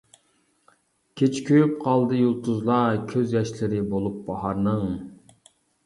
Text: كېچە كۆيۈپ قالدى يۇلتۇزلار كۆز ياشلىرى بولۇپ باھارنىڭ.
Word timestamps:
كېچە 1.21 1.43
كۆيۈپ 1.51 1.75
قالدى 1.85 2.23
يۇلتۇزلار 2.23 2.99
كۆز 3.15 3.39
ياشلىرى 3.39 3.87
بولۇپ 3.95 4.21
باھارنىڭ. 4.31 4.93